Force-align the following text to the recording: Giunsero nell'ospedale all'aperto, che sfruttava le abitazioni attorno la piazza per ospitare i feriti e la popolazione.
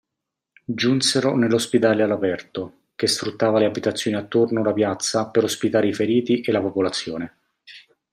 Giunsero 0.65 1.35
nell'ospedale 1.37 2.01
all'aperto, 2.01 2.85
che 2.95 3.05
sfruttava 3.05 3.59
le 3.59 3.65
abitazioni 3.65 4.17
attorno 4.17 4.63
la 4.63 4.73
piazza 4.73 5.29
per 5.29 5.43
ospitare 5.43 5.89
i 5.89 5.93
feriti 5.93 6.41
e 6.41 6.51
la 6.51 6.59
popolazione. 6.59 7.35